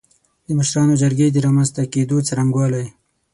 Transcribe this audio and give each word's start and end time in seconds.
د 0.45 0.47
مشرانو 0.57 0.99
جرګې 1.01 1.27
د 1.31 1.37
رامنځ 1.45 1.69
ته 1.75 1.81
کېدو 1.93 2.17
څرنګوالی 2.27 2.85